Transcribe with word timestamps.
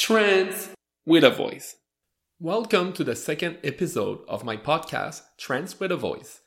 Trans 0.00 0.70
with 1.04 1.24
a 1.24 1.30
Voice. 1.30 1.76
Welcome 2.40 2.94
to 2.94 3.04
the 3.04 3.14
second 3.14 3.58
episode 3.62 4.20
of 4.28 4.44
my 4.44 4.56
podcast, 4.56 5.20
Trans 5.36 5.78
with 5.78 5.92
a 5.92 5.96
Voice. 5.96 6.40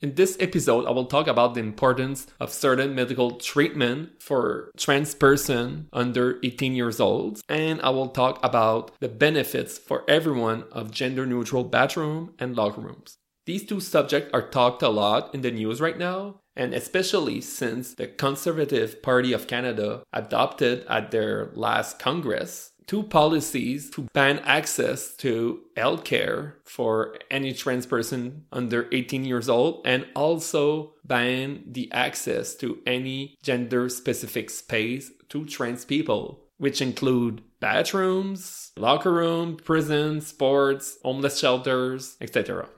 In 0.00 0.16
this 0.16 0.36
episode, 0.40 0.86
I 0.86 0.90
will 0.90 1.04
talk 1.04 1.28
about 1.28 1.54
the 1.54 1.60
importance 1.60 2.26
of 2.40 2.50
certain 2.50 2.96
medical 2.96 3.36
treatment 3.36 4.20
for 4.20 4.72
trans 4.76 5.14
person 5.14 5.88
under 5.92 6.40
18 6.42 6.74
years 6.74 6.98
old, 6.98 7.40
and 7.48 7.80
I 7.80 7.90
will 7.90 8.08
talk 8.08 8.40
about 8.42 8.90
the 8.98 9.08
benefits 9.08 9.78
for 9.78 10.02
everyone 10.10 10.64
of 10.72 10.90
gender 10.90 11.26
neutral 11.26 11.62
bathroom 11.62 12.34
and 12.40 12.56
locker 12.56 12.80
rooms. 12.80 13.18
These 13.46 13.66
two 13.66 13.78
subjects 13.78 14.30
are 14.34 14.48
talked 14.48 14.82
a 14.82 14.88
lot 14.88 15.32
in 15.32 15.42
the 15.42 15.52
news 15.52 15.80
right 15.80 15.96
now, 15.96 16.40
and 16.56 16.74
especially 16.74 17.40
since 17.40 17.94
the 17.94 18.08
Conservative 18.08 19.00
Party 19.02 19.32
of 19.32 19.46
Canada 19.46 20.02
adopted 20.12 20.84
at 20.88 21.12
their 21.12 21.52
last 21.54 22.00
Congress 22.00 22.72
two 22.86 23.02
policies 23.02 23.90
to 23.90 24.08
ban 24.12 24.38
access 24.40 25.14
to 25.16 25.60
health 25.76 26.04
care 26.04 26.56
for 26.64 27.16
any 27.30 27.52
trans 27.52 27.86
person 27.86 28.44
under 28.52 28.88
18 28.92 29.24
years 29.24 29.48
old 29.48 29.82
and 29.84 30.06
also 30.14 30.94
ban 31.04 31.64
the 31.66 31.90
access 31.92 32.54
to 32.54 32.78
any 32.86 33.36
gender 33.42 33.88
specific 33.88 34.50
space 34.50 35.10
to 35.28 35.44
trans 35.44 35.84
people 35.84 36.44
which 36.58 36.80
include 36.80 37.42
bathrooms 37.58 38.70
locker 38.76 39.12
room 39.12 39.56
prisons 39.56 40.28
sports 40.28 40.98
homeless 41.02 41.40
shelters 41.40 42.16
etc 42.20 42.68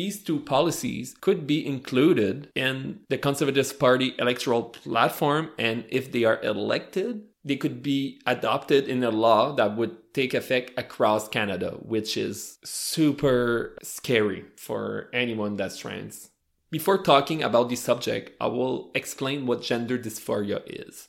these 0.00 0.22
two 0.22 0.40
policies 0.40 1.14
could 1.20 1.46
be 1.46 1.66
included 1.74 2.48
in 2.54 3.00
the 3.10 3.18
Conservative 3.18 3.78
Party 3.78 4.14
electoral 4.18 4.62
platform, 4.62 5.50
and 5.58 5.84
if 5.90 6.10
they 6.10 6.24
are 6.24 6.40
elected, 6.42 7.24
they 7.44 7.56
could 7.56 7.82
be 7.82 8.18
adopted 8.24 8.88
in 8.88 9.04
a 9.04 9.10
law 9.10 9.52
that 9.56 9.76
would 9.76 10.14
take 10.14 10.32
effect 10.32 10.72
across 10.78 11.28
Canada, 11.28 11.72
which 11.82 12.16
is 12.16 12.58
super 12.64 13.76
scary 13.82 14.46
for 14.56 15.10
anyone 15.12 15.56
that's 15.56 15.76
trans. 15.76 16.30
Before 16.70 16.96
talking 16.96 17.42
about 17.42 17.68
this 17.68 17.82
subject, 17.82 18.34
I 18.40 18.46
will 18.46 18.90
explain 18.94 19.44
what 19.44 19.60
gender 19.60 19.98
dysphoria 19.98 20.62
is. 20.64 21.08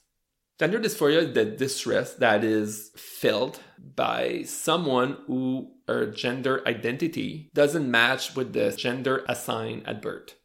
Gender 0.59 0.81
dysphoria 0.81 1.29
is 1.29 1.33
the 1.33 1.45
distress 1.45 2.15
that 2.15 2.43
is 2.43 2.91
felt 2.97 3.61
by 3.95 4.43
someone 4.43 5.17
who 5.27 5.71
gender 6.07 6.61
identity 6.65 7.49
doesn't 7.53 7.89
match 7.89 8.35
with 8.35 8.53
the 8.53 8.71
gender 8.71 9.23
assigned 9.27 9.87
at 9.87 10.01
birth. 10.01 10.35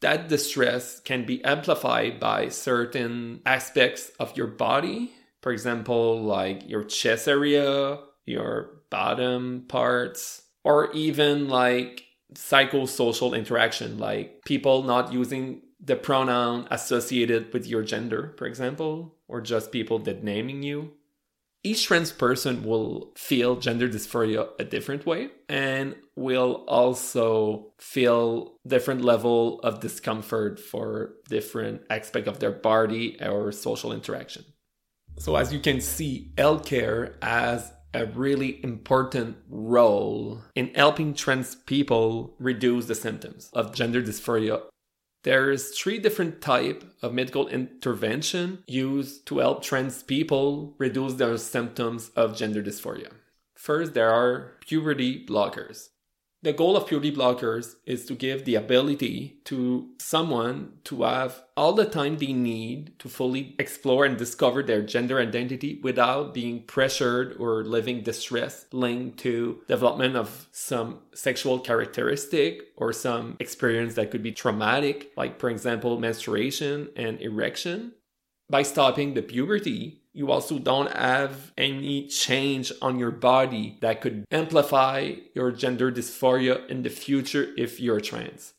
That 0.00 0.28
distress 0.28 1.00
can 1.00 1.24
be 1.24 1.42
amplified 1.44 2.20
by 2.20 2.48
certain 2.48 3.40
aspects 3.46 4.10
of 4.20 4.36
your 4.36 4.46
body, 4.46 5.12
for 5.42 5.52
example, 5.52 6.22
like 6.22 6.68
your 6.68 6.84
chest 6.84 7.28
area, 7.28 7.98
your 8.24 8.82
bottom 8.90 9.64
parts, 9.68 10.42
or 10.64 10.92
even 10.92 11.48
like 11.48 12.04
psychosocial 12.34 13.36
interaction, 13.36 13.98
like 13.98 14.44
people 14.44 14.82
not 14.82 15.12
using 15.12 15.62
the 15.80 15.96
pronoun 15.96 16.66
associated 16.70 17.52
with 17.52 17.66
your 17.66 17.82
gender, 17.82 18.34
for 18.36 18.46
example, 18.46 19.14
or 19.28 19.40
just 19.40 19.72
people 19.72 19.98
that 20.00 20.24
naming 20.24 20.62
you 20.62 20.92
each 21.66 21.86
trans 21.86 22.12
person 22.12 22.62
will 22.62 23.10
feel 23.16 23.56
gender 23.56 23.88
dysphoria 23.88 24.48
a 24.60 24.64
different 24.64 25.04
way 25.04 25.30
and 25.48 25.96
will 26.14 26.64
also 26.68 27.72
feel 27.78 28.54
different 28.64 29.02
level 29.02 29.58
of 29.60 29.80
discomfort 29.80 30.60
for 30.60 31.14
different 31.28 31.82
aspect 31.90 32.28
of 32.28 32.38
their 32.38 32.52
body 32.52 33.20
or 33.20 33.50
social 33.50 33.92
interaction. 33.92 34.44
So 35.18 35.34
as 35.34 35.52
you 35.52 35.58
can 35.58 35.80
see 35.80 36.30
healthcare 36.36 37.16
as 37.20 37.72
a 37.92 38.06
really 38.06 38.62
important 38.62 39.36
role 39.48 40.42
in 40.54 40.72
helping 40.74 41.14
trans 41.14 41.56
people 41.56 42.36
reduce 42.38 42.86
the 42.86 42.94
symptoms 42.94 43.50
of 43.54 43.74
gender 43.74 44.02
dysphoria 44.02 44.62
there's 45.26 45.76
three 45.76 45.98
different 45.98 46.40
type 46.40 46.84
of 47.02 47.12
medical 47.12 47.48
intervention 47.48 48.62
used 48.68 49.26
to 49.26 49.38
help 49.40 49.60
trans 49.60 50.04
people 50.04 50.72
reduce 50.78 51.14
their 51.14 51.36
symptoms 51.36 52.10
of 52.10 52.36
gender 52.36 52.62
dysphoria. 52.62 53.10
First, 53.52 53.94
there 53.94 54.08
are 54.08 54.52
puberty 54.60 55.26
blockers. 55.26 55.88
The 56.46 56.52
goal 56.52 56.76
of 56.76 56.86
puberty 56.86 57.10
blockers 57.10 57.74
is 57.86 58.06
to 58.06 58.14
give 58.14 58.44
the 58.44 58.54
ability 58.54 59.40
to 59.46 59.90
someone 59.98 60.74
to 60.84 61.02
have 61.02 61.42
all 61.56 61.72
the 61.72 61.84
time 61.84 62.18
they 62.18 62.32
need 62.32 62.96
to 63.00 63.08
fully 63.08 63.56
explore 63.58 64.04
and 64.04 64.16
discover 64.16 64.62
their 64.62 64.80
gender 64.80 65.18
identity 65.18 65.80
without 65.82 66.32
being 66.32 66.62
pressured 66.62 67.34
or 67.40 67.64
living 67.64 68.04
distress 68.04 68.66
linked 68.70 69.18
to 69.18 69.60
development 69.66 70.14
of 70.14 70.46
some 70.52 71.00
sexual 71.12 71.58
characteristic 71.58 72.68
or 72.76 72.92
some 72.92 73.36
experience 73.40 73.94
that 73.94 74.12
could 74.12 74.22
be 74.22 74.30
traumatic, 74.30 75.10
like 75.16 75.40
for 75.40 75.50
example, 75.50 75.98
menstruation 75.98 76.90
and 76.94 77.20
erection. 77.20 77.90
By 78.48 78.62
stopping 78.62 79.14
the 79.14 79.22
puberty, 79.22 80.02
you 80.16 80.32
also 80.32 80.58
don't 80.58 80.90
have 80.96 81.52
any 81.58 82.08
change 82.08 82.72
on 82.80 82.98
your 82.98 83.10
body 83.10 83.76
that 83.82 84.00
could 84.00 84.24
amplify 84.30 85.12
your 85.34 85.52
gender 85.52 85.92
dysphoria 85.92 86.66
in 86.70 86.82
the 86.82 86.88
future 86.88 87.52
if 87.58 87.78
you're 87.78 88.00
trans. 88.00 88.54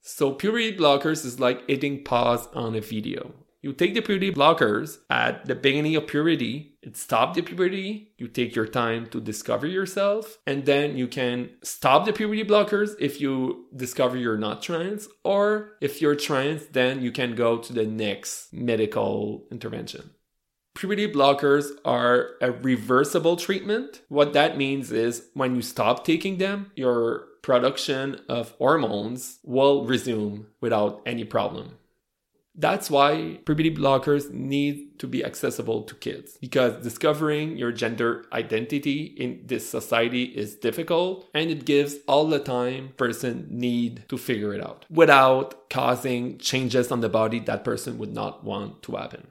So, 0.00 0.30
puberty 0.30 0.76
blockers 0.76 1.24
is 1.24 1.40
like 1.40 1.68
hitting 1.68 2.04
pause 2.04 2.46
on 2.54 2.76
a 2.76 2.80
video. 2.80 3.34
You 3.62 3.72
take 3.72 3.94
the 3.94 4.00
puberty 4.00 4.30
blockers 4.30 4.98
at 5.10 5.46
the 5.46 5.56
beginning 5.56 5.96
of 5.96 6.06
puberty, 6.06 6.78
it 6.82 6.96
stops 6.96 7.34
the 7.34 7.42
puberty, 7.42 8.12
you 8.16 8.28
take 8.28 8.54
your 8.54 8.68
time 8.68 9.08
to 9.08 9.20
discover 9.20 9.66
yourself, 9.66 10.38
and 10.46 10.66
then 10.66 10.96
you 10.96 11.08
can 11.08 11.50
stop 11.64 12.04
the 12.04 12.12
puberty 12.12 12.44
blockers 12.44 12.90
if 13.00 13.20
you 13.20 13.66
discover 13.74 14.16
you're 14.16 14.38
not 14.38 14.62
trans, 14.62 15.08
or 15.24 15.72
if 15.80 16.00
you're 16.00 16.14
trans, 16.14 16.66
then 16.66 17.02
you 17.02 17.10
can 17.10 17.34
go 17.34 17.58
to 17.58 17.72
the 17.72 17.86
next 17.86 18.52
medical 18.52 19.48
intervention. 19.50 20.10
Puberty 20.76 21.08
blockers 21.10 21.70
are 21.86 22.32
a 22.42 22.52
reversible 22.52 23.36
treatment. 23.36 24.02
What 24.08 24.34
that 24.34 24.58
means 24.58 24.92
is 24.92 25.26
when 25.32 25.56
you 25.56 25.62
stop 25.62 26.04
taking 26.04 26.36
them, 26.36 26.70
your 26.76 27.28
production 27.40 28.20
of 28.28 28.50
hormones 28.58 29.38
will 29.42 29.86
resume 29.86 30.48
without 30.60 31.00
any 31.06 31.24
problem. 31.24 31.78
That's 32.54 32.90
why 32.90 33.38
puberty 33.46 33.74
blockers 33.74 34.30
need 34.30 34.98
to 34.98 35.06
be 35.06 35.24
accessible 35.24 35.82
to 35.84 35.94
kids 35.94 36.36
because 36.40 36.82
discovering 36.82 37.56
your 37.56 37.72
gender 37.72 38.26
identity 38.32 39.04
in 39.04 39.42
this 39.46 39.68
society 39.68 40.24
is 40.24 40.56
difficult 40.56 41.28
and 41.34 41.50
it 41.50 41.64
gives 41.64 41.96
all 42.06 42.26
the 42.26 42.38
time 42.38 42.92
person 42.96 43.46
need 43.50 44.04
to 44.08 44.18
figure 44.18 44.54
it 44.54 44.62
out 44.62 44.84
without 44.90 45.70
causing 45.70 46.36
changes 46.38 46.90
on 46.90 47.00
the 47.00 47.10
body 47.10 47.40
that 47.40 47.64
person 47.64 47.98
would 47.98 48.12
not 48.12 48.44
want 48.44 48.82
to 48.82 48.96
happen. 48.96 49.28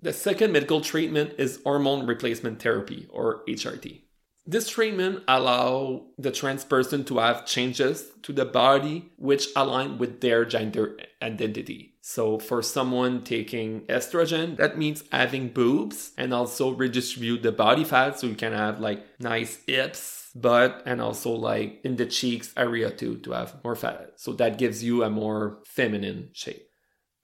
The 0.00 0.12
second 0.12 0.52
medical 0.52 0.80
treatment 0.80 1.34
is 1.38 1.60
hormone 1.64 2.06
replacement 2.06 2.62
therapy 2.62 3.08
or 3.10 3.42
HRT. 3.48 4.02
This 4.46 4.68
treatment 4.68 5.24
allow 5.26 6.06
the 6.16 6.30
trans 6.30 6.64
person 6.64 7.04
to 7.06 7.18
have 7.18 7.44
changes 7.44 8.06
to 8.22 8.32
the 8.32 8.44
body 8.44 9.10
which 9.16 9.48
align 9.56 9.98
with 9.98 10.20
their 10.20 10.44
gender 10.44 10.96
identity. 11.20 11.96
So 12.00 12.38
for 12.38 12.62
someone 12.62 13.24
taking 13.24 13.80
estrogen, 13.88 14.56
that 14.56 14.78
means 14.78 15.02
having 15.10 15.48
boobs 15.48 16.12
and 16.16 16.32
also 16.32 16.70
redistribute 16.70 17.42
the 17.42 17.50
body 17.50 17.82
fat 17.82 18.20
so 18.20 18.28
you 18.28 18.36
can 18.36 18.52
have 18.52 18.78
like 18.78 19.04
nice 19.18 19.58
hips, 19.66 20.30
butt, 20.34 20.80
and 20.86 21.02
also 21.02 21.32
like 21.32 21.80
in 21.82 21.96
the 21.96 22.06
cheeks 22.06 22.54
area 22.56 22.90
too 22.90 23.18
to 23.18 23.32
have 23.32 23.62
more 23.64 23.76
fat. 23.76 24.12
So 24.14 24.32
that 24.34 24.58
gives 24.58 24.84
you 24.84 25.02
a 25.02 25.10
more 25.10 25.58
feminine 25.66 26.30
shape 26.32 26.67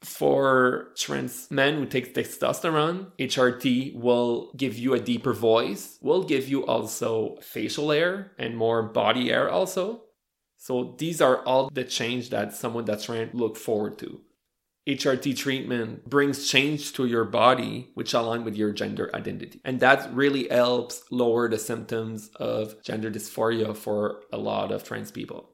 for 0.04 0.88
trans 0.96 1.50
men 1.50 1.74
who 1.74 1.86
take 1.86 2.14
testosterone, 2.14 3.12
HRT 3.18 3.94
will 3.94 4.52
give 4.56 4.78
you 4.78 4.94
a 4.94 5.00
deeper 5.00 5.32
voice, 5.32 5.98
will 6.00 6.24
give 6.24 6.48
you 6.48 6.64
also 6.66 7.36
facial 7.40 7.90
hair 7.90 8.32
and 8.38 8.56
more 8.56 8.82
body 8.82 9.28
hair 9.28 9.50
also. 9.50 10.02
So 10.56 10.94
these 10.98 11.20
are 11.20 11.44
all 11.44 11.68
the 11.68 11.84
change 11.84 12.30
that 12.30 12.54
someone 12.54 12.84
that's 12.84 13.04
trans 13.04 13.34
look 13.34 13.56
forward 13.56 13.98
to. 13.98 14.20
HRT 14.86 15.36
treatment 15.36 16.08
brings 16.08 16.46
change 16.48 16.92
to 16.92 17.06
your 17.06 17.24
body 17.24 17.90
which 17.94 18.12
align 18.12 18.44
with 18.44 18.54
your 18.54 18.70
gender 18.72 19.10
identity. 19.14 19.60
And 19.64 19.80
that 19.80 20.14
really 20.14 20.48
helps 20.48 21.04
lower 21.10 21.48
the 21.48 21.58
symptoms 21.58 22.28
of 22.36 22.82
gender 22.82 23.10
dysphoria 23.10 23.74
for 23.74 24.22
a 24.30 24.36
lot 24.36 24.72
of 24.72 24.84
trans 24.84 25.10
people. 25.10 25.53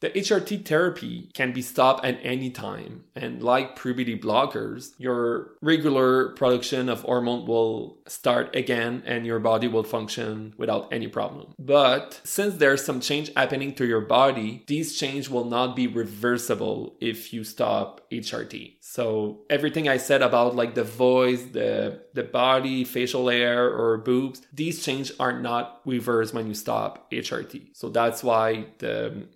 The 0.00 0.10
HRT 0.10 0.64
therapy 0.64 1.30
can 1.34 1.52
be 1.52 1.60
stopped 1.60 2.04
at 2.04 2.18
any 2.22 2.50
time, 2.50 3.04
and 3.14 3.42
like 3.42 3.80
puberty 3.80 4.18
blockers, 4.18 4.92
your 4.98 5.52
regular 5.60 6.30
production 6.30 6.88
of 6.88 7.02
hormone 7.02 7.46
will 7.46 7.98
start 8.06 8.56
again 8.56 9.02
and 9.06 9.26
your 9.26 9.38
body 9.38 9.68
will 9.68 9.82
function 9.82 10.54
without 10.56 10.92
any 10.92 11.06
problem. 11.06 11.54
But 11.58 12.20
since 12.24 12.54
there's 12.54 12.84
some 12.84 13.00
change 13.00 13.30
happening 13.36 13.74
to 13.74 13.86
your 13.86 14.00
body, 14.00 14.64
these 14.66 14.98
change 14.98 15.28
will 15.28 15.44
not 15.44 15.76
be 15.76 15.86
reversible 15.86 16.96
if 17.00 17.32
you 17.32 17.44
stop 17.44 18.00
HRT. 18.10 18.76
So 18.80 19.40
everything 19.48 19.88
I 19.88 19.98
said 19.98 20.22
about 20.22 20.56
like 20.56 20.74
the 20.74 20.84
voice, 20.84 21.42
the 21.42 22.00
the 22.14 22.24
body, 22.24 22.84
facial 22.84 23.28
hair 23.28 23.68
or 23.68 23.98
boobs, 23.98 24.42
these 24.52 24.84
change 24.84 25.12
are 25.20 25.38
not 25.38 25.80
reversed 25.84 26.34
when 26.34 26.48
you 26.48 26.54
stop 26.54 27.10
HRT. 27.12 27.68
So 27.74 27.88
that's 27.88 28.24
why 28.24 28.66
the 28.78 29.28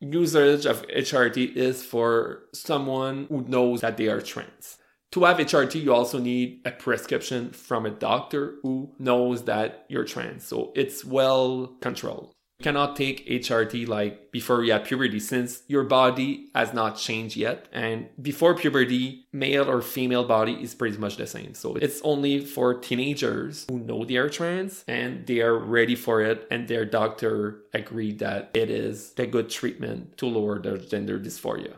of 0.66 0.86
HRT 0.88 1.56
is 1.56 1.84
for 1.84 2.44
someone 2.52 3.26
who 3.28 3.42
knows 3.42 3.80
that 3.80 3.96
they 3.96 4.08
are 4.08 4.20
trans. 4.20 4.78
To 5.12 5.24
have 5.24 5.38
HRT, 5.38 5.82
you 5.82 5.94
also 5.94 6.18
need 6.18 6.60
a 6.64 6.72
prescription 6.72 7.50
from 7.50 7.86
a 7.86 7.90
doctor 7.90 8.56
who 8.62 8.92
knows 8.98 9.44
that 9.44 9.86
you're 9.88 10.04
trans. 10.04 10.44
So 10.44 10.72
it's 10.74 11.04
well 11.04 11.76
controlled 11.80 12.33
cannot 12.62 12.96
take 12.96 13.26
HRT 13.28 13.88
like 13.88 14.30
before 14.30 14.64
you 14.64 14.72
have 14.72 14.84
puberty 14.84 15.20
since 15.20 15.62
your 15.66 15.84
body 15.84 16.48
has 16.54 16.72
not 16.72 16.96
changed 16.96 17.36
yet. 17.36 17.68
And 17.72 18.08
before 18.20 18.54
puberty, 18.54 19.26
male 19.32 19.68
or 19.68 19.82
female 19.82 20.24
body 20.24 20.54
is 20.54 20.74
pretty 20.74 20.98
much 20.98 21.16
the 21.16 21.26
same. 21.26 21.54
So 21.54 21.74
it's 21.76 22.00
only 22.02 22.44
for 22.44 22.74
teenagers 22.74 23.66
who 23.68 23.78
know 23.78 24.04
they 24.04 24.16
are 24.16 24.28
trans 24.28 24.84
and 24.88 25.26
they 25.26 25.40
are 25.40 25.56
ready 25.56 25.94
for 25.94 26.22
it 26.22 26.46
and 26.50 26.68
their 26.68 26.84
doctor 26.84 27.62
agreed 27.72 28.18
that 28.20 28.50
it 28.54 28.70
is 28.70 29.12
a 29.18 29.26
good 29.26 29.50
treatment 29.50 30.16
to 30.18 30.26
lower 30.26 30.58
their 30.58 30.78
gender 30.78 31.18
dysphoria. 31.18 31.74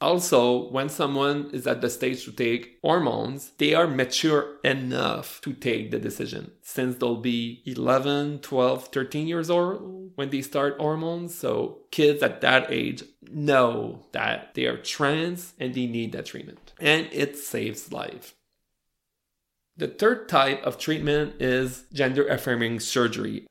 Also, 0.00 0.70
when 0.70 0.88
someone 0.88 1.50
is 1.52 1.66
at 1.66 1.80
the 1.80 1.88
stage 1.88 2.24
to 2.24 2.32
take 2.32 2.78
hormones, 2.82 3.52
they 3.58 3.74
are 3.74 3.86
mature 3.86 4.56
enough 4.62 5.40
to 5.40 5.52
take 5.52 5.90
the 5.90 5.98
decision 5.98 6.50
since 6.62 6.96
they'll 6.96 7.16
be 7.16 7.62
11, 7.64 8.40
12, 8.40 8.88
13 8.88 9.26
years 9.26 9.48
old 9.48 10.10
when 10.16 10.30
they 10.30 10.42
start 10.42 10.76
hormones. 10.78 11.34
So 11.34 11.82
kids 11.90 12.22
at 12.22 12.40
that 12.42 12.70
age 12.70 13.04
know 13.30 14.04
that 14.12 14.54
they 14.54 14.66
are 14.66 14.76
trans 14.76 15.54
and 15.58 15.74
they 15.74 15.86
need 15.86 16.12
that 16.12 16.26
treatment. 16.26 16.72
And 16.80 17.08
it 17.12 17.38
saves 17.38 17.92
life. 17.92 18.34
The 19.76 19.88
third 19.88 20.28
type 20.28 20.62
of 20.64 20.78
treatment 20.78 21.40
is 21.40 21.84
gender 21.92 22.26
affirming 22.28 22.80
surgery. 22.80 23.46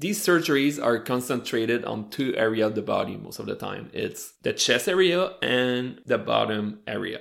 These 0.00 0.24
surgeries 0.24 0.82
are 0.82 0.98
concentrated 0.98 1.84
on 1.84 2.08
two 2.08 2.34
areas 2.34 2.68
of 2.68 2.74
the 2.74 2.80
body 2.80 3.18
most 3.18 3.38
of 3.38 3.44
the 3.44 3.54
time. 3.54 3.90
It's 3.92 4.32
the 4.40 4.54
chest 4.54 4.88
area 4.88 5.34
and 5.42 6.00
the 6.06 6.16
bottom 6.16 6.80
area. 6.86 7.20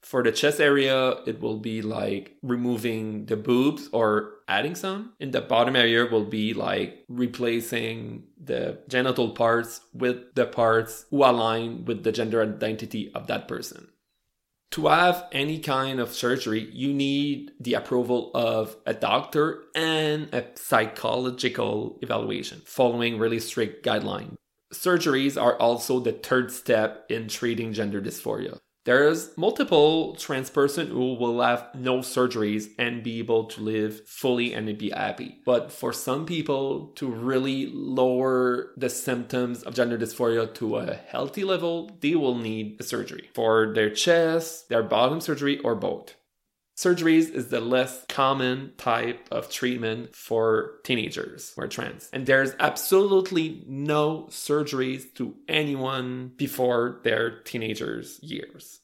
For 0.00 0.22
the 0.22 0.32
chest 0.32 0.58
area, 0.58 1.10
it 1.26 1.42
will 1.42 1.58
be 1.58 1.82
like 1.82 2.36
removing 2.42 3.26
the 3.26 3.36
boobs 3.36 3.90
or 3.92 4.36
adding 4.48 4.74
some. 4.74 5.12
In 5.20 5.30
the 5.30 5.42
bottom 5.42 5.76
area 5.76 6.06
will 6.06 6.24
be 6.24 6.54
like 6.54 7.04
replacing 7.08 8.22
the 8.42 8.78
genital 8.88 9.32
parts 9.32 9.82
with 9.92 10.34
the 10.34 10.46
parts 10.46 11.04
who 11.10 11.22
align 11.22 11.84
with 11.84 12.02
the 12.02 12.12
gender 12.12 12.42
identity 12.42 13.12
of 13.14 13.26
that 13.26 13.46
person 13.46 13.88
to 14.72 14.88
have 14.88 15.26
any 15.32 15.58
kind 15.60 16.00
of 16.00 16.12
surgery, 16.12 16.68
you 16.72 16.92
need 16.92 17.52
the 17.60 17.74
approval 17.74 18.30
of 18.34 18.76
a 18.84 18.94
doctor 18.94 19.64
and 19.74 20.32
a 20.34 20.44
psychological 20.54 21.98
evaluation 22.02 22.62
following 22.64 23.18
really 23.18 23.40
strict 23.40 23.84
guidelines. 23.84 24.34
Surgeries 24.74 25.40
are 25.40 25.56
also 25.58 26.00
the 26.00 26.12
third 26.12 26.50
step 26.50 27.06
in 27.08 27.28
treating 27.28 27.72
gender 27.72 28.00
dysphoria. 28.00 28.58
There's 28.86 29.36
multiple 29.36 30.14
trans 30.14 30.48
person 30.48 30.86
who 30.86 31.14
will 31.14 31.42
have 31.42 31.74
no 31.74 31.98
surgeries 31.98 32.68
and 32.78 33.02
be 33.02 33.18
able 33.18 33.46
to 33.46 33.60
live 33.60 34.06
fully 34.06 34.54
and 34.54 34.78
be 34.78 34.90
happy. 34.90 35.38
But 35.44 35.72
for 35.72 35.92
some 35.92 36.24
people 36.24 36.92
to 36.94 37.08
really 37.08 37.66
lower 37.66 38.70
the 38.76 38.88
symptoms 38.88 39.64
of 39.64 39.74
gender 39.74 39.98
dysphoria 39.98 40.54
to 40.54 40.76
a 40.76 40.94
healthy 40.94 41.42
level, 41.42 41.98
they 42.00 42.14
will 42.14 42.36
need 42.36 42.76
a 42.78 42.84
surgery 42.84 43.28
for 43.34 43.74
their 43.74 43.90
chest, 43.90 44.68
their 44.68 44.84
bottom 44.84 45.20
surgery, 45.20 45.58
or 45.58 45.74
both. 45.74 46.14
Surgeries 46.76 47.32
is 47.32 47.48
the 47.48 47.60
less 47.60 48.04
common 48.06 48.72
type 48.76 49.26
of 49.30 49.50
treatment 49.50 50.14
for 50.14 50.74
teenagers 50.84 51.54
who 51.56 51.62
are 51.62 51.68
trans. 51.68 52.10
And 52.12 52.26
there's 52.26 52.52
absolutely 52.60 53.64
no 53.66 54.26
surgeries 54.28 55.12
to 55.14 55.34
anyone 55.48 56.32
before 56.36 57.00
their 57.02 57.40
teenagers' 57.40 58.20
years. 58.22 58.80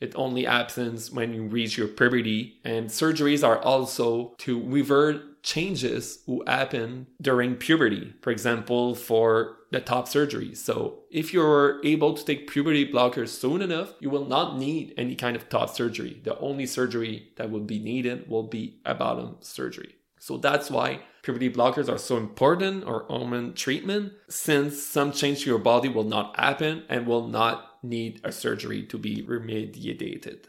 It 0.00 0.14
only 0.16 0.44
happens 0.44 1.10
when 1.10 1.34
you 1.34 1.44
reach 1.44 1.76
your 1.76 1.88
puberty, 1.88 2.60
and 2.64 2.88
surgeries 2.88 3.46
are 3.46 3.58
also 3.58 4.34
to 4.38 4.62
revert 4.64 5.42
changes 5.42 6.22
who 6.26 6.42
happen 6.46 7.06
during 7.20 7.56
puberty. 7.56 8.14
For 8.22 8.30
example, 8.30 8.94
for 8.94 9.56
the 9.70 9.80
top 9.80 10.08
surgery. 10.08 10.54
So 10.54 11.00
if 11.10 11.32
you're 11.32 11.80
able 11.84 12.14
to 12.14 12.24
take 12.24 12.50
puberty 12.50 12.90
blockers 12.90 13.28
soon 13.28 13.62
enough, 13.62 13.94
you 14.00 14.10
will 14.10 14.26
not 14.26 14.58
need 14.58 14.94
any 14.96 15.14
kind 15.14 15.36
of 15.36 15.48
top 15.48 15.70
surgery. 15.70 16.20
The 16.24 16.38
only 16.38 16.66
surgery 16.66 17.28
that 17.36 17.50
will 17.50 17.60
be 17.60 17.78
needed 17.78 18.28
will 18.28 18.42
be 18.42 18.80
a 18.84 18.94
bottom 18.94 19.36
surgery. 19.40 19.94
So 20.18 20.36
that's 20.36 20.70
why 20.70 21.00
puberty 21.22 21.50
blockers 21.50 21.88
are 21.88 21.98
so 21.98 22.16
important 22.16 22.84
or 22.84 23.04
hormone 23.08 23.54
treatment 23.54 24.12
since 24.28 24.82
some 24.82 25.12
change 25.12 25.44
to 25.44 25.50
your 25.50 25.58
body 25.58 25.88
will 25.88 26.04
not 26.04 26.38
happen 26.38 26.84
and 26.88 27.06
will 27.06 27.26
not 27.26 27.69
need 27.82 28.20
a 28.24 28.32
surgery 28.32 28.84
to 28.86 28.98
be 28.98 29.22
remediated. 29.22 30.46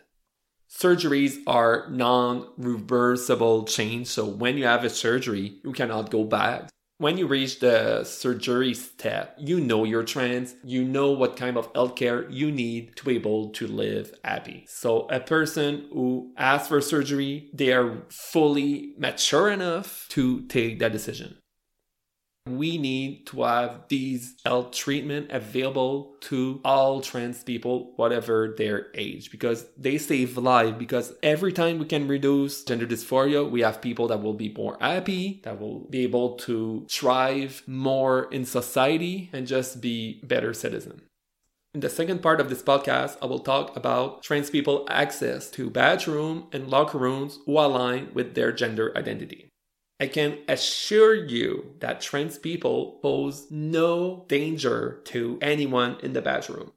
Surgeries 0.70 1.38
are 1.48 1.90
non 1.90 2.48
reversible 2.58 3.66
change, 3.66 4.08
so 4.08 4.26
when 4.26 4.58
you 4.58 4.66
have 4.66 4.84
a 4.84 4.90
surgery, 4.90 5.60
you 5.64 5.74
cannot 5.74 6.10
go 6.10 6.24
back 6.24 6.70
when 7.02 7.18
you 7.18 7.26
reach 7.26 7.58
the 7.62 8.04
surgery 8.04 8.76
step, 8.76 9.36
you 9.40 9.60
know 9.60 9.86
you're 9.86 10.04
trans, 10.04 10.54
you 10.64 10.84
know 10.84 11.10
what 11.10 11.36
kind 11.36 11.58
of 11.58 11.74
healthcare 11.74 12.28
you 12.32 12.52
need 12.52 12.96
to 12.96 13.04
be 13.04 13.16
able 13.16 13.50
to 13.50 13.66
live 13.66 14.14
happy. 14.24 14.66
So 14.68 15.08
a 15.10 15.20
person 15.20 15.88
who 15.92 16.32
asks 16.38 16.68
for 16.68 16.80
surgery, 16.80 17.50
they 17.56 17.74
are 17.74 18.04
fully 18.10 18.94
mature 19.00 19.50
enough 19.50 20.06
to 20.10 20.44
take 20.44 20.78
that 20.78 20.92
decision. 20.92 21.38
We 22.48 22.80
need 22.80 23.28
to 23.28 23.44
have 23.44 23.84
these 23.88 24.36
health 24.44 24.72
treatment 24.72 25.32
available 25.32 26.16
to 26.22 26.60
all 26.66 27.00
trans 27.00 27.44
people, 27.44 27.94
whatever 27.98 28.56
their 28.58 28.88
age, 28.96 29.30
because 29.30 29.68
they 29.78 30.00
save 30.00 30.38
life. 30.38 30.80
Because 30.80 31.14
every 31.22 31.54
time 31.54 31.78
we 31.78 31.86
can 31.86 32.08
reduce 32.08 32.64
gender 32.64 32.88
dysphoria, 32.88 33.48
we 33.48 33.62
have 33.62 33.80
people 33.80 34.08
that 34.08 34.24
will 34.24 34.34
be 34.34 34.52
more 34.58 34.76
happy, 34.82 35.42
that 35.44 35.62
will 35.62 35.82
be 35.82 36.02
able 36.02 36.36
to 36.38 36.88
thrive 36.90 37.62
more 37.68 38.24
in 38.32 38.46
society 38.46 39.30
and 39.32 39.46
just 39.46 39.80
be 39.80 40.20
better 40.24 40.52
citizens. 40.52 41.04
In 41.76 41.82
the 41.82 41.90
second 41.90 42.24
part 42.24 42.42
of 42.42 42.50
this 42.50 42.64
podcast, 42.64 43.18
I 43.22 43.28
will 43.28 43.40
talk 43.40 43.78
about 43.78 44.24
trans 44.24 44.50
people 44.50 44.88
access 44.90 45.50
to 45.52 45.70
bathroom 45.70 46.48
and 46.52 46.70
locker 46.70 46.98
rooms 46.98 47.38
who 47.46 47.60
align 47.60 48.10
with 48.16 48.34
their 48.34 48.52
gender 48.52 48.92
identity. 48.98 49.51
I 50.02 50.08
can 50.08 50.40
assure 50.48 51.14
you 51.14 51.76
that 51.80 52.02
trans 52.02 52.40
people 52.40 52.98
pose 53.04 53.46
no 53.52 54.26
danger 54.28 55.00
to 55.06 55.38
anyone 55.44 55.98
in 56.02 56.14
the 56.14 56.24
bathroom. 56.24 56.72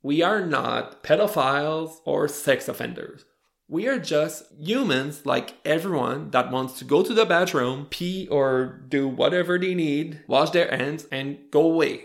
We 0.00 0.22
are 0.22 0.46
not 0.46 1.02
pedophiles 1.02 1.96
or 2.04 2.28
sex 2.28 2.68
offenders. 2.68 3.24
We 3.68 3.88
are 3.88 3.98
just 3.98 4.44
humans 4.56 5.26
like 5.26 5.54
everyone 5.64 6.30
that 6.30 6.52
wants 6.52 6.78
to 6.78 6.84
go 6.84 7.02
to 7.02 7.12
the 7.12 7.26
bathroom, 7.26 7.88
pee 7.90 8.28
or 8.30 8.80
do 8.88 9.08
whatever 9.08 9.58
they 9.58 9.74
need, 9.74 10.20
wash 10.28 10.50
their 10.50 10.70
hands, 10.70 11.08
and 11.10 11.50
go 11.50 11.62
away. 11.62 12.04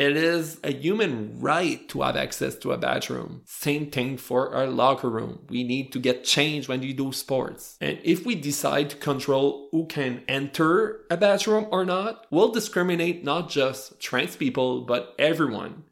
It 0.00 0.16
is 0.16 0.58
a 0.64 0.72
human 0.72 1.38
right 1.40 1.86
to 1.90 2.00
have 2.00 2.16
access 2.16 2.54
to 2.60 2.72
a 2.72 2.78
bathroom. 2.78 3.42
Same 3.44 3.90
thing 3.90 4.16
for 4.16 4.54
our 4.54 4.66
locker 4.66 5.10
room. 5.10 5.40
We 5.50 5.62
need 5.62 5.92
to 5.92 5.98
get 5.98 6.24
changed 6.24 6.68
when 6.68 6.82
you 6.82 6.94
do 6.94 7.12
sports. 7.12 7.76
And 7.82 7.98
if 8.02 8.24
we 8.24 8.34
decide 8.34 8.88
to 8.88 8.96
control 8.96 9.68
who 9.72 9.84
can 9.84 10.22
enter 10.26 11.02
a 11.10 11.18
bathroom 11.18 11.66
or 11.70 11.84
not, 11.84 12.26
we'll 12.30 12.48
discriminate 12.50 13.24
not 13.24 13.50
just 13.50 14.00
trans 14.00 14.36
people, 14.36 14.86
but 14.86 15.14
everyone. 15.18 15.84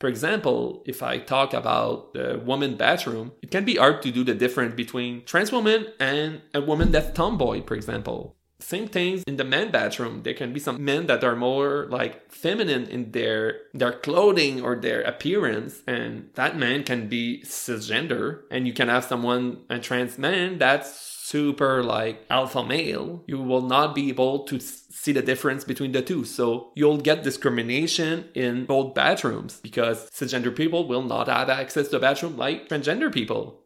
For 0.00 0.08
example, 0.08 0.82
if 0.84 1.00
I 1.00 1.18
talk 1.18 1.54
about 1.54 2.12
the 2.12 2.42
woman 2.44 2.76
bathroom, 2.76 3.30
it 3.40 3.52
can 3.52 3.64
be 3.64 3.76
hard 3.76 4.02
to 4.02 4.10
do 4.10 4.24
the 4.24 4.34
difference 4.34 4.74
between 4.74 5.24
trans 5.26 5.52
woman 5.52 5.86
and 6.00 6.42
a 6.54 6.60
woman 6.60 6.90
that's 6.90 7.16
tomboy, 7.16 7.62
for 7.62 7.76
example. 7.76 8.34
Same 8.60 8.88
things 8.88 9.22
in 9.26 9.36
the 9.36 9.44
men 9.44 9.70
bathroom. 9.70 10.22
There 10.22 10.34
can 10.34 10.52
be 10.52 10.60
some 10.60 10.84
men 10.84 11.06
that 11.06 11.24
are 11.24 11.36
more 11.36 11.86
like 11.90 12.30
feminine 12.30 12.86
in 12.86 13.12
their 13.12 13.60
their 13.74 13.92
clothing 13.92 14.62
or 14.62 14.76
their 14.76 15.02
appearance, 15.02 15.82
and 15.86 16.30
that 16.34 16.56
man 16.56 16.84
can 16.84 17.08
be 17.08 17.42
cisgender, 17.44 18.42
and 18.50 18.66
you 18.66 18.72
can 18.72 18.88
have 18.88 19.04
someone 19.04 19.64
a 19.68 19.78
trans 19.78 20.18
man 20.18 20.58
that's 20.58 21.14
super 21.24 21.82
like 21.82 22.24
alpha 22.28 22.62
male, 22.62 23.24
you 23.26 23.40
will 23.40 23.62
not 23.62 23.94
be 23.94 24.10
able 24.10 24.44
to 24.44 24.60
see 24.60 25.10
the 25.10 25.22
difference 25.22 25.64
between 25.64 25.92
the 25.92 26.02
two. 26.02 26.22
So 26.24 26.70
you'll 26.74 26.98
get 26.98 27.24
discrimination 27.24 28.28
in 28.34 28.66
both 28.66 28.94
bathrooms 28.94 29.58
because 29.60 30.10
cisgender 30.10 30.54
people 30.54 30.86
will 30.86 31.02
not 31.02 31.28
have 31.28 31.48
access 31.48 31.88
to 31.88 31.96
a 31.96 32.00
bathroom 32.00 32.36
like 32.36 32.68
transgender 32.68 33.12
people. 33.12 33.63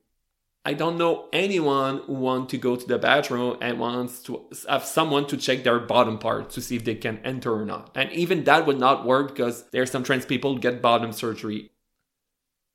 I 0.64 0.74
don't 0.74 0.98
know 0.98 1.28
anyone 1.32 2.02
who 2.06 2.14
wants 2.14 2.50
to 2.50 2.58
go 2.58 2.76
to 2.76 2.86
the 2.86 2.98
bathroom 2.98 3.56
and 3.60 3.78
wants 3.78 4.22
to 4.24 4.46
have 4.68 4.84
someone 4.84 5.26
to 5.28 5.36
check 5.36 5.64
their 5.64 5.78
bottom 5.78 6.18
part 6.18 6.50
to 6.50 6.60
see 6.60 6.76
if 6.76 6.84
they 6.84 6.94
can 6.94 7.20
enter 7.24 7.54
or 7.54 7.64
not. 7.64 7.90
And 7.94 8.12
even 8.12 8.44
that 8.44 8.66
would 8.66 8.78
not 8.78 9.06
work 9.06 9.28
because 9.28 9.64
there 9.70 9.82
are 9.82 9.86
some 9.86 10.04
trans 10.04 10.26
people 10.26 10.54
who 10.54 10.60
get 10.60 10.82
bottom 10.82 11.12
surgery. 11.12 11.70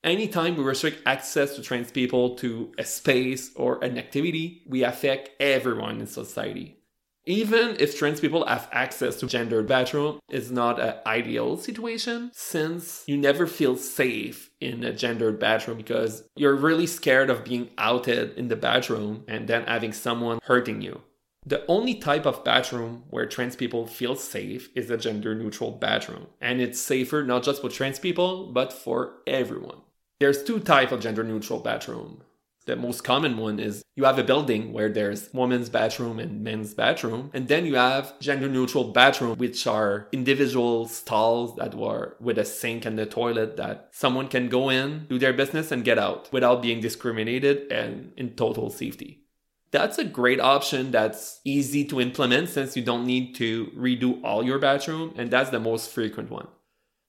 Anytime 0.03 0.57
we 0.57 0.63
restrict 0.63 1.01
access 1.05 1.55
to 1.55 1.61
trans 1.61 1.91
people 1.91 2.35
to 2.37 2.73
a 2.77 2.83
space 2.83 3.51
or 3.55 3.83
an 3.83 3.97
activity, 3.97 4.63
we 4.67 4.83
affect 4.83 5.29
everyone 5.39 6.01
in 6.01 6.07
society. 6.07 6.82
Even 7.25 7.77
if 7.79 7.97
trans 7.97 8.19
people 8.19 8.45
have 8.45 8.67
access 8.73 9.15
to 9.17 9.27
gendered 9.27 9.65
bathroom, 9.65 10.19
it's 10.29 10.49
not 10.49 10.79
an 10.79 10.95
ideal 11.05 11.57
situation 11.57 12.31
since 12.33 13.03
you 13.07 13.15
never 13.15 13.47
feel 13.47 13.77
safe 13.77 14.49
in 14.59 14.83
a 14.83 14.91
gendered 14.91 15.39
bathroom 15.39 15.77
because 15.77 16.23
you're 16.35 16.55
really 16.55 16.87
scared 16.87 17.29
of 17.29 17.45
being 17.45 17.69
outed 17.77 18.37
in 18.37 18.49
the 18.49 18.57
bathroom 18.57 19.23
and 19.27 19.47
then 19.47 19.63
having 19.63 19.93
someone 19.93 20.39
hurting 20.43 20.81
you. 20.81 21.01
The 21.45 21.65
only 21.67 21.95
type 21.95 22.25
of 22.25 22.43
bathroom 22.43 23.03
where 23.09 23.25
trans 23.25 23.55
people 23.55 23.85
feel 23.85 24.15
safe 24.15 24.69
is 24.75 24.89
a 24.89 24.97
gender 24.97 25.33
neutral 25.35 25.71
bathroom. 25.71 26.27
And 26.41 26.61
it's 26.61 26.79
safer 26.79 27.23
not 27.23 27.43
just 27.43 27.61
for 27.61 27.69
trans 27.69 27.99
people, 27.99 28.51
but 28.51 28.73
for 28.73 29.15
everyone. 29.27 29.81
There's 30.19 30.43
two 30.43 30.59
types 30.59 30.91
of 30.91 31.01
gender 31.01 31.23
neutral 31.23 31.59
bathroom. 31.59 32.23
The 32.65 32.75
most 32.77 33.03
common 33.03 33.37
one 33.37 33.59
is 33.59 33.83
you 33.95 34.05
have 34.05 34.17
a 34.17 34.23
building 34.23 34.71
where 34.71 34.89
there's 34.89 35.29
women's 35.33 35.69
bathroom 35.69 36.17
and 36.17 36.41
men's 36.41 36.73
bathroom, 36.73 37.29
and 37.33 37.47
then 37.49 37.65
you 37.65 37.75
have 37.75 38.17
gender 38.19 38.47
neutral 38.47 38.85
bathroom, 38.85 39.37
which 39.37 39.67
are 39.67 40.07
individual 40.13 40.87
stalls 40.87 41.57
that 41.57 41.75
were 41.75 42.15
with 42.21 42.37
a 42.37 42.45
sink 42.45 42.85
and 42.85 42.97
a 42.99 43.05
toilet 43.05 43.57
that 43.57 43.89
someone 43.91 44.29
can 44.29 44.47
go 44.47 44.69
in, 44.69 45.07
do 45.09 45.19
their 45.19 45.33
business, 45.33 45.71
and 45.71 45.83
get 45.83 45.99
out 45.99 46.31
without 46.31 46.61
being 46.61 46.79
discriminated 46.79 47.69
and 47.71 48.13
in 48.15 48.35
total 48.35 48.69
safety. 48.69 49.23
That's 49.71 49.97
a 49.97 50.05
great 50.05 50.39
option 50.39 50.91
that's 50.91 51.41
easy 51.43 51.83
to 51.85 51.99
implement 51.99 52.49
since 52.49 52.77
you 52.77 52.83
don't 52.83 53.07
need 53.07 53.35
to 53.35 53.71
redo 53.75 54.23
all 54.23 54.43
your 54.43 54.59
bathroom, 54.59 55.13
and 55.17 55.29
that's 55.29 55.49
the 55.49 55.59
most 55.59 55.89
frequent 55.89 56.29
one. 56.29 56.47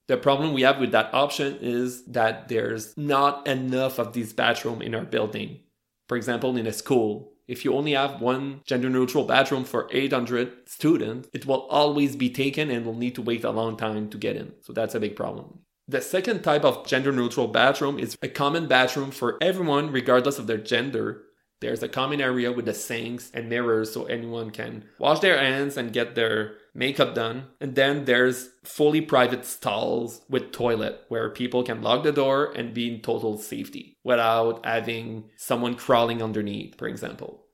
The 0.07 0.17
problem 0.17 0.53
we 0.53 0.61
have 0.61 0.79
with 0.79 0.91
that 0.91 1.13
option 1.13 1.57
is 1.61 2.03
that 2.05 2.47
there's 2.47 2.95
not 2.95 3.47
enough 3.47 3.97
of 3.97 4.13
these 4.13 4.33
bathroom 4.33 4.81
in 4.81 4.93
our 4.93 5.05
building. 5.05 5.61
For 6.07 6.15
example, 6.15 6.55
in 6.57 6.67
a 6.67 6.73
school, 6.73 7.33
if 7.47 7.65
you 7.65 7.73
only 7.73 7.93
have 7.93 8.21
one 8.21 8.61
gender 8.65 8.89
neutral 8.89 9.23
bathroom 9.23 9.65
for 9.65 9.87
800 9.91 10.67
students, 10.67 11.29
it 11.33 11.45
will 11.45 11.67
always 11.67 12.15
be 12.15 12.29
taken 12.29 12.69
and 12.69 12.85
will 12.85 12.95
need 12.95 13.15
to 13.15 13.21
wait 13.21 13.43
a 13.43 13.51
long 13.51 13.77
time 13.77 14.09
to 14.09 14.17
get 14.17 14.35
in. 14.35 14.53
So 14.61 14.73
that's 14.73 14.95
a 14.95 14.99
big 14.99 15.15
problem. 15.15 15.59
The 15.87 16.01
second 16.01 16.41
type 16.41 16.65
of 16.65 16.87
gender 16.87 17.11
neutral 17.11 17.47
bathroom 17.47 17.99
is 17.99 18.17
a 18.21 18.27
common 18.27 18.67
bathroom 18.67 19.11
for 19.11 19.37
everyone, 19.39 19.91
regardless 19.91 20.39
of 20.39 20.47
their 20.47 20.57
gender, 20.57 21.24
there's 21.65 21.81
a 21.81 21.89
common 21.89 22.21
area 22.21 22.51
with 22.51 22.65
the 22.65 22.73
sinks 22.75 23.31
and 23.33 23.49
mirrors 23.49 23.91
so 23.91 24.05
anyone 24.05 24.51
can 24.51 24.85
wash 24.99 25.19
their 25.19 25.39
hands 25.39 25.77
and 25.77 25.91
get 25.91 26.13
their 26.13 26.57
makeup 26.75 27.15
done. 27.15 27.47
And 27.59 27.73
then 27.73 28.05
there's 28.05 28.49
fully 28.63 29.01
private 29.01 29.45
stalls 29.45 30.21
with 30.29 30.51
toilet 30.51 31.01
where 31.07 31.31
people 31.31 31.63
can 31.63 31.81
lock 31.81 32.03
the 32.03 32.11
door 32.11 32.53
and 32.55 32.75
be 32.75 32.93
in 32.93 33.01
total 33.01 33.39
safety 33.39 33.97
without 34.03 34.63
having 34.63 35.31
someone 35.37 35.73
crawling 35.73 36.21
underneath, 36.21 36.77
for 36.77 36.87
example. 36.87 37.44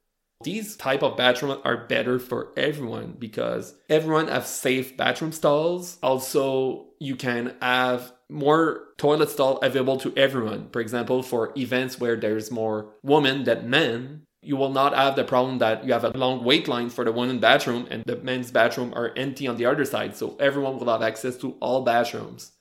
These 0.44 0.76
type 0.76 1.04
of 1.04 1.18
bathrooms 1.18 1.62
are 1.64 1.86
better 1.88 2.20
for 2.20 2.52
everyone 2.58 3.16
because 3.20 3.76
everyone 3.90 4.28
have 4.28 4.46
safe 4.48 4.98
bathroom 4.98 5.32
stalls. 5.32 5.98
Also, 6.02 6.88
you 7.00 7.16
can 7.16 7.56
have 7.62 8.12
more 8.30 8.84
toilet 8.98 9.30
stall 9.30 9.58
available 9.58 9.98
to 9.98 10.14
everyone. 10.16 10.70
For 10.72 10.80
example, 10.80 11.22
for 11.22 11.52
events 11.56 12.00
where 12.00 12.16
there's 12.16 12.52
more 12.52 12.94
women 13.04 13.44
than 13.44 13.70
men, 13.70 14.24
you 14.42 14.56
will 14.56 14.72
not 14.72 14.96
have 14.96 15.16
the 15.16 15.24
problem 15.24 15.60
that 15.60 15.86
you 15.86 15.94
have 15.94 16.04
a 16.04 16.18
long 16.18 16.44
wait 16.44 16.68
line 16.68 16.90
for 16.90 17.06
the 17.06 17.12
women's 17.12 17.42
bathroom 17.42 17.88
and 17.92 18.04
the 18.06 18.16
men's 18.18 18.52
bathroom 18.52 18.94
are 18.96 19.14
empty 19.16 19.48
on 19.48 19.58
the 19.58 19.66
other 19.66 19.86
side. 19.86 20.16
So 20.16 20.36
everyone 20.40 20.80
will 20.80 20.92
have 20.92 21.04
access 21.04 21.38
to 21.38 21.56
all 21.60 21.84
bathrooms. 21.84 22.52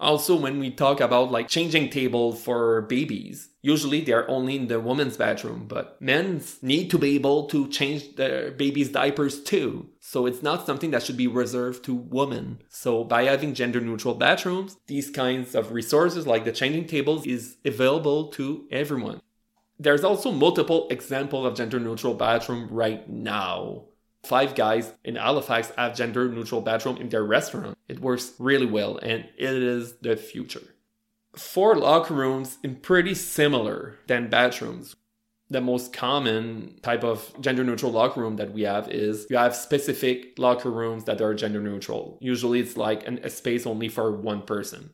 Also, 0.00 0.34
when 0.34 0.58
we 0.58 0.70
talk 0.70 0.98
about 0.98 1.30
like 1.30 1.46
changing 1.46 1.90
table 1.90 2.32
for 2.32 2.80
babies, 2.82 3.50
usually 3.60 4.00
they're 4.00 4.28
only 4.30 4.56
in 4.56 4.66
the 4.66 4.80
woman's 4.80 5.18
bathroom, 5.18 5.66
but 5.68 6.00
men 6.00 6.42
need 6.62 6.90
to 6.90 6.96
be 6.96 7.16
able 7.16 7.46
to 7.48 7.68
change 7.68 8.16
their 8.16 8.50
baby's 8.50 8.88
diapers 8.88 9.42
too. 9.42 9.90
So 10.00 10.24
it's 10.24 10.42
not 10.42 10.64
something 10.64 10.90
that 10.92 11.02
should 11.02 11.18
be 11.18 11.26
reserved 11.26 11.84
to 11.84 11.94
women. 11.94 12.62
So 12.70 13.04
by 13.04 13.24
having 13.24 13.52
gender 13.52 13.80
neutral 13.80 14.14
bathrooms, 14.14 14.78
these 14.86 15.10
kinds 15.10 15.54
of 15.54 15.70
resources 15.70 16.26
like 16.26 16.46
the 16.46 16.52
changing 16.52 16.86
tables 16.86 17.26
is 17.26 17.58
available 17.66 18.28
to 18.28 18.66
everyone. 18.70 19.20
There's 19.78 20.04
also 20.04 20.32
multiple 20.32 20.88
examples 20.90 21.46
of 21.46 21.56
gender 21.56 21.78
neutral 21.78 22.14
bathroom 22.14 22.68
right 22.70 23.06
now. 23.06 23.84
Five 24.22 24.54
Guys 24.54 24.92
in 25.04 25.16
Halifax 25.16 25.72
have 25.76 25.96
gender 25.96 26.28
neutral 26.28 26.60
bathroom 26.60 26.98
in 26.98 27.08
their 27.08 27.24
restaurant. 27.24 27.76
It 27.88 28.00
works 28.00 28.32
really 28.38 28.66
well 28.66 28.98
and 28.98 29.26
it 29.36 29.62
is 29.62 29.94
the 30.02 30.16
future. 30.16 30.74
For 31.34 31.76
locker 31.76 32.14
rooms 32.14 32.58
is 32.62 32.76
pretty 32.82 33.14
similar 33.14 33.98
than 34.06 34.28
bathrooms. 34.28 34.96
The 35.48 35.60
most 35.60 35.92
common 35.92 36.78
type 36.82 37.02
of 37.02 37.32
gender 37.40 37.64
neutral 37.64 37.92
locker 37.92 38.20
room 38.20 38.36
that 38.36 38.52
we 38.52 38.62
have 38.62 38.88
is 38.88 39.26
you 39.30 39.36
have 39.36 39.56
specific 39.56 40.38
locker 40.38 40.70
rooms 40.70 41.04
that 41.04 41.20
are 41.20 41.34
gender 41.34 41.60
neutral. 41.60 42.18
Usually 42.20 42.60
it's 42.60 42.76
like 42.76 43.06
an, 43.06 43.20
a 43.24 43.30
space 43.30 43.66
only 43.66 43.88
for 43.88 44.12
one 44.12 44.42
person. 44.42 44.90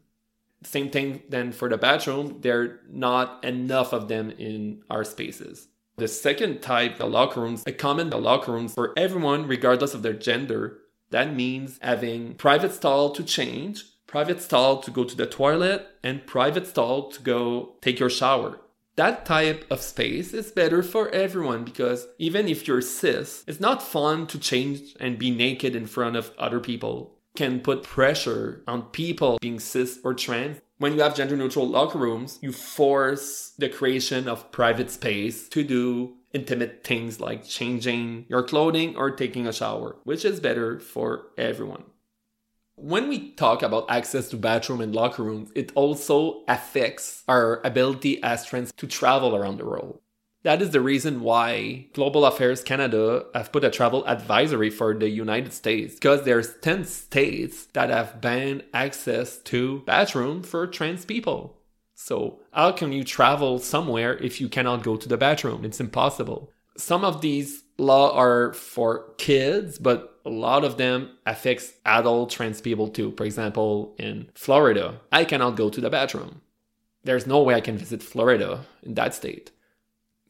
Same 0.63 0.91
thing 0.91 1.23
then 1.29 1.53
for 1.53 1.69
the 1.69 1.77
bathroom, 1.77 2.39
there 2.41 2.61
are 2.61 2.81
not 2.89 3.45
enough 3.45 3.93
of 3.93 4.09
them 4.09 4.31
in 4.31 4.83
our 4.89 5.05
spaces. 5.05 5.69
The 5.99 6.09
second 6.09 6.61
type, 6.61 6.99
the 6.99 7.07
locker 7.07 7.41
rooms, 7.41 7.63
a 7.67 7.73
common 7.73 8.11
locker 8.11 8.53
rooms 8.53 8.75
for 8.75 8.93
everyone, 8.99 9.47
regardless 9.47 9.95
of 9.95 10.03
their 10.03 10.13
gender. 10.13 10.79
That 11.09 11.35
means 11.35 11.79
having 11.81 12.35
private 12.35 12.73
stall 12.73 13.13
to 13.13 13.25
change, 13.25 13.83
private 14.07 14.43
stall 14.43 14.83
to 14.83 14.91
go 14.91 15.05
to 15.05 15.17
the 15.17 15.25
toilet, 15.27 15.87
and 16.03 16.27
private 16.27 16.67
stall 16.67 17.11
to 17.13 17.23
go 17.23 17.77
take 17.81 17.99
your 17.99 18.11
shower. 18.11 18.61
That 18.97 19.25
type 19.25 19.65
of 19.71 19.81
space 19.81 20.35
is 20.35 20.53
better 20.53 20.83
for 20.83 21.09
everyone 21.11 21.65
because 21.65 22.07
even 22.19 22.47
if 22.47 22.69
you're 22.69 22.83
cis, 22.83 23.43
it's 23.47 23.61
not 23.61 23.83
fun 23.83 24.27
to 24.27 24.39
change 24.39 24.95
and 25.01 25.19
be 25.19 25.31
naked 25.31 25.75
in 25.75 25.87
front 25.87 26.17
of 26.17 26.31
other 26.39 26.61
people. 26.61 27.16
Can 27.37 27.61
put 27.61 27.83
pressure 27.83 28.63
on 28.67 28.83
people 28.83 29.39
being 29.41 29.61
cis 29.61 30.01
or 30.03 30.15
trans 30.15 30.59
when 30.79 30.95
you 30.95 31.01
have 31.01 31.17
gender 31.17 31.37
neutral 31.37 31.67
locker 31.67 31.99
rooms, 31.99 32.39
you 32.43 32.53
force 32.53 33.55
the 33.59 33.69
creation 33.69 34.29
of 34.29 34.53
private 34.53 34.91
space 34.91 35.49
to 35.49 35.65
do 35.65 36.17
intimate 36.35 36.85
things 36.85 37.19
like 37.19 37.45
changing 37.45 38.27
your 38.29 38.43
clothing 38.43 38.95
or 38.95 39.11
taking 39.11 39.47
a 39.47 39.53
shower, 39.53 39.97
which 40.05 40.25
is 40.25 40.39
better 40.39 40.79
for 40.79 41.29
everyone. 41.39 41.85
When 42.75 43.09
we 43.09 43.31
talk 43.33 43.63
about 43.63 43.91
access 43.91 44.29
to 44.29 44.37
bathroom 44.37 44.83
and 44.83 44.95
locker 44.95 45.23
rooms, 45.23 45.51
it 45.55 45.73
also 45.75 46.45
affects 46.47 47.25
our 47.27 47.63
ability 47.65 48.23
as 48.23 48.45
trans 48.45 48.71
to 48.77 48.87
travel 48.87 49.35
around 49.35 49.57
the 49.57 49.65
world. 49.65 50.01
That 50.47 50.63
is 50.63 50.71
the 50.71 50.81
reason 50.81 51.23
why 51.23 51.87
Global 51.93 52.25
Affairs 52.25 52.63
Canada 52.63 53.27
have 53.35 53.51
put 53.51 53.65
a 53.65 53.69
travel 53.69 54.07
advisory 54.07 54.71
for 54.71 54.95
the 54.95 55.09
United 55.09 55.53
States 55.53 55.95
because 55.95 56.23
there's 56.23 56.55
10 56.59 56.85
states 56.85 57.65
that 57.73 57.91
have 57.91 58.21
banned 58.21 58.63
access 58.73 59.39
to 59.39 59.81
bathroom 59.87 60.45
for 60.45 60.69
trans 60.69 61.05
people. 61.05 61.59
So, 61.97 62.39
how 62.53 62.71
can 62.71 62.93
you 62.93 63.03
travel 63.03 63.59
somewhere 63.59 64.17
if 64.19 64.41
you 64.41 64.49
cannot 64.49 64.85
go 64.85 64.95
to 64.97 65.09
the 65.09 65.17
bathroom? 65.17 65.65
It's 65.65 65.81
impossible. 65.81 66.53
Some 66.77 67.05
of 67.05 67.23
these 67.23 67.65
law 67.77 68.17
are 68.17 68.53
for 68.53 69.15
kids, 69.19 69.81
but 69.81 70.21
a 70.25 70.31
lot 70.31 70.63
of 70.63 70.77
them 70.77 71.11
affects 71.27 71.73
adult 71.85 72.31
trans 72.31 72.61
people 72.61 72.87
too. 72.87 73.13
For 73.17 73.25
example, 73.25 73.97
in 73.99 74.31
Florida, 74.37 75.01
I 75.11 75.25
cannot 75.25 75.57
go 75.57 75.71
to 75.71 75.81
the 75.81 75.91
bathroom. 75.91 76.41
There's 77.03 77.27
no 77.27 77.43
way 77.43 77.57
I 77.57 77.61
can 77.61 77.77
visit 77.77 78.01
Florida 78.01 78.65
in 78.85 78.95
that 78.95 79.13
state. 79.13 79.51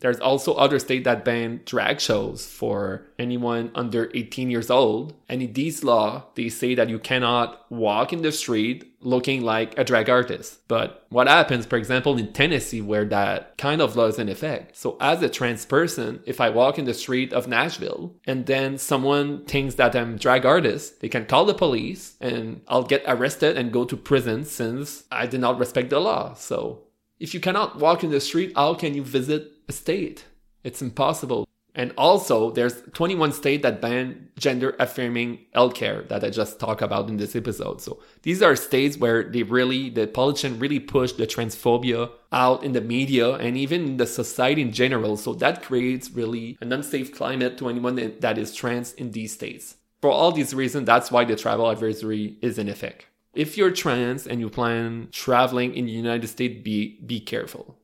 There's 0.00 0.21
also 0.21 0.55
other 0.55 0.79
states 0.79 1.05
that 1.05 1.25
ban 1.25 1.62
drag 1.65 2.00
shows 2.00 2.47
for 2.47 3.07
anyone 3.19 3.71
under 3.75 4.11
18 4.15 4.50
years 4.50 4.71
old. 4.71 5.15
And 5.29 5.43
in 5.43 5.53
these 5.55 5.83
law, 5.83 6.26
they 6.35 6.49
say 6.49 6.75
that 6.75 6.91
you 6.91 6.99
cannot 6.99 7.71
walk 7.71 8.12
in 8.12 8.23
the 8.23 8.33
street 8.33 8.93
looking 9.00 9.43
like 9.43 9.79
a 9.79 9.85
drag 9.85 10.11
artist. 10.11 10.61
But 10.69 11.07
what 11.09 11.29
happens, 11.29 11.65
for 11.65 11.76
example, 11.76 12.19
in 12.19 12.33
Tennessee, 12.33 12.81
where 12.81 13.05
that 13.07 13.57
kind 13.57 13.81
of 13.81 13.97
law 13.97 14.07
is 14.07 14.19
in 14.19 14.29
effect? 14.29 14.76
So 14.76 14.97
as 15.00 15.23
a 15.23 15.29
trans 15.29 15.65
person, 15.65 16.21
if 16.26 16.41
I 16.41 16.50
walk 16.50 16.79
in 16.79 16.85
the 16.85 16.95
street 16.95 17.33
of 17.33 17.49
Nashville 17.49 18.15
and 18.26 18.47
then 18.47 18.79
someone 18.79 19.45
thinks 19.45 19.76
that 19.76 19.97
I'm 19.97 20.17
drag 20.17 20.45
artist, 20.45 21.00
they 21.00 21.09
can 21.09 21.26
call 21.26 21.45
the 21.45 21.55
police 21.55 22.17
and 22.21 22.61
I'll 22.69 22.83
get 22.83 23.05
arrested 23.07 23.57
and 23.57 23.73
go 23.73 23.85
to 23.85 23.97
prison 23.97 24.45
since 24.45 25.05
I 25.11 25.26
did 25.26 25.41
not 25.41 25.59
respect 25.59 25.91
the 25.91 26.00
law. 26.00 26.35
So 26.35 26.83
if 27.19 27.33
you 27.33 27.41
cannot 27.41 27.79
walk 27.79 28.05
in 28.05 28.11
the 28.11 28.21
street, 28.21 28.53
how 28.57 28.75
can 28.75 28.95
you 28.95 29.03
visit 29.03 29.53
a 29.69 29.73
state? 29.73 30.25
It's 30.65 30.83
impossible. 30.83 31.47
And 31.77 31.93
also, 31.99 32.51
there's 32.53 32.81
21 32.95 33.33
states 33.33 33.63
that 33.63 33.83
ban 33.83 34.31
gender 34.39 34.75
affirming 34.79 35.41
healthcare 35.55 36.09
that 36.09 36.25
I 36.25 36.31
just 36.31 36.59
talked 36.59 36.81
about 36.81 37.11
in 37.11 37.19
this 37.19 37.37
episode. 37.37 37.83
So 37.83 38.01
these 38.23 38.41
are 38.41 38.57
states 38.57 38.97
where 38.97 39.25
they 39.25 39.43
really, 39.43 39.91
the 39.91 40.07
politician 40.07 40.59
really 40.59 40.81
push 40.81 41.13
the 41.13 41.27
transphobia 41.27 42.11
out 42.33 42.65
in 42.65 42.73
the 42.73 42.81
media 42.81 43.35
and 43.35 43.59
even 43.59 43.85
in 43.85 43.97
the 43.99 44.07
society 44.07 44.63
in 44.63 44.73
general. 44.73 45.19
So 45.19 45.35
that 45.35 45.63
creates 45.63 46.11
really 46.11 46.57
an 46.63 46.73
unsafe 46.73 47.15
climate 47.15 47.59
to 47.59 47.69
anyone 47.69 47.97
that 48.21 48.39
is 48.39 48.55
trans 48.55 48.95
in 48.95 49.11
these 49.11 49.35
states. 49.35 49.77
For 50.01 50.11
all 50.11 50.33
these 50.33 50.55
reasons, 50.55 50.87
that's 50.87 51.11
why 51.11 51.27
the 51.27 51.37
travel 51.37 51.69
advisory 51.69 52.39
is 52.41 52.59
in 52.59 52.71
effect. 52.71 53.05
If 53.35 53.59
you're 53.59 53.71
trans 53.71 54.27
and 54.27 54.41
you 54.41 54.49
plan 54.49 55.09
traveling 55.13 55.75
in 55.75 55.85
the 55.85 55.93
United 55.93 56.29
States, 56.29 56.63
be, 56.65 56.99
be 57.05 57.21
careful. 57.21 57.77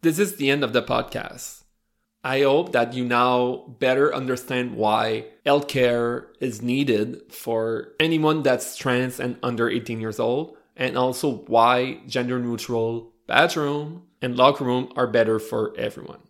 This 0.00 0.20
is 0.20 0.36
the 0.36 0.48
end 0.48 0.62
of 0.62 0.72
the 0.72 0.82
podcast. 0.82 1.64
I 2.22 2.42
hope 2.42 2.70
that 2.70 2.94
you 2.94 3.04
now 3.04 3.64
better 3.80 4.14
understand 4.14 4.76
why 4.76 5.26
healthcare 5.44 6.26
is 6.38 6.62
needed 6.62 7.32
for 7.32 7.94
anyone 7.98 8.44
that's 8.44 8.76
trans 8.76 9.18
and 9.18 9.38
under 9.42 9.68
18 9.68 10.00
years 10.00 10.20
old, 10.20 10.56
and 10.76 10.96
also 10.96 11.38
why 11.48 11.98
gender 12.06 12.38
neutral 12.38 13.12
bathroom 13.26 14.04
and 14.22 14.36
locker 14.36 14.62
room 14.62 14.92
are 14.94 15.08
better 15.08 15.40
for 15.40 15.76
everyone. 15.76 16.20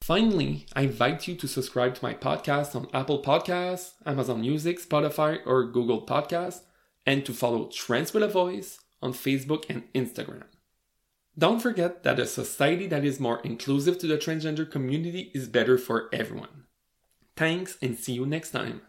Finally, 0.00 0.66
I 0.76 0.82
invite 0.82 1.26
you 1.26 1.34
to 1.34 1.48
subscribe 1.48 1.96
to 1.96 2.04
my 2.04 2.14
podcast 2.14 2.76
on 2.76 2.86
Apple 2.94 3.24
Podcasts, 3.24 3.94
Amazon 4.06 4.40
Music, 4.40 4.80
Spotify, 4.80 5.40
or 5.44 5.64
Google 5.64 6.06
Podcasts, 6.06 6.60
and 7.04 7.26
to 7.26 7.32
follow 7.32 7.66
Trans 7.72 8.14
with 8.14 8.22
a 8.22 8.28
Voice 8.28 8.78
on 9.02 9.12
Facebook 9.14 9.64
and 9.68 9.92
Instagram. 9.94 10.49
Don't 11.40 11.60
forget 11.60 12.02
that 12.02 12.18
a 12.20 12.26
society 12.26 12.86
that 12.88 13.02
is 13.02 13.18
more 13.18 13.40
inclusive 13.40 13.96
to 14.00 14.06
the 14.06 14.18
transgender 14.18 14.70
community 14.70 15.30
is 15.34 15.48
better 15.48 15.78
for 15.78 16.10
everyone. 16.12 16.66
Thanks 17.34 17.78
and 17.80 17.96
see 17.96 18.12
you 18.12 18.26
next 18.26 18.50
time. 18.50 18.82